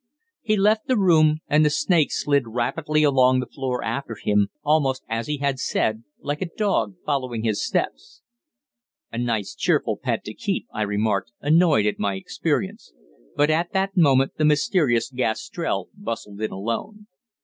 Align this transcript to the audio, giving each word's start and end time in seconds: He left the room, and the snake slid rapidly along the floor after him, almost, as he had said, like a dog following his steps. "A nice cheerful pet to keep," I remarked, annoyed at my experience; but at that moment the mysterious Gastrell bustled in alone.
He 0.41 0.57
left 0.57 0.87
the 0.87 0.97
room, 0.97 1.41
and 1.47 1.63
the 1.63 1.69
snake 1.69 2.11
slid 2.11 2.47
rapidly 2.47 3.03
along 3.03 3.39
the 3.39 3.45
floor 3.45 3.83
after 3.83 4.15
him, 4.15 4.47
almost, 4.63 5.03
as 5.07 5.27
he 5.27 5.37
had 5.37 5.59
said, 5.59 6.03
like 6.19 6.41
a 6.41 6.49
dog 6.57 6.95
following 7.05 7.43
his 7.43 7.63
steps. 7.63 8.23
"A 9.11 9.19
nice 9.19 9.53
cheerful 9.53 9.97
pet 10.01 10.23
to 10.23 10.33
keep," 10.33 10.65
I 10.73 10.81
remarked, 10.81 11.33
annoyed 11.39 11.85
at 11.85 11.99
my 11.99 12.15
experience; 12.15 12.91
but 13.35 13.51
at 13.51 13.73
that 13.73 13.95
moment 13.95 14.37
the 14.37 14.45
mysterious 14.45 15.11
Gastrell 15.11 15.89
bustled 15.95 16.41
in 16.41 16.49
alone. 16.49 17.05